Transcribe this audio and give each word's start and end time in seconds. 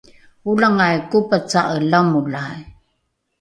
olangai 0.49 0.97
kopaca’e 1.11 1.77
lamolai 1.91 2.57